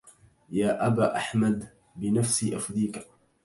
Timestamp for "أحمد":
1.15-1.69